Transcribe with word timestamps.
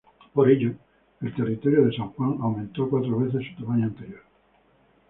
Por 0.33 0.49
ello, 0.49 0.73
el 1.21 1.35
territorio 1.35 1.83
de 1.85 1.95
San 1.95 2.07
Juan 2.13 2.37
aumentó 2.41 2.85
a 2.85 2.89
cuatro 2.89 3.19
veces 3.19 3.43
su 3.55 3.63
tamaño 3.63 3.85
anterior. 3.85 4.23